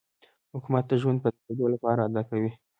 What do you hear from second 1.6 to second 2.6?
لپاره دا کوي.